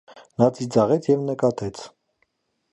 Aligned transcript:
Նա 0.43 0.47
ծիծաղեց 0.59 1.09
և 1.11 1.21
նկատեց. 1.27 1.85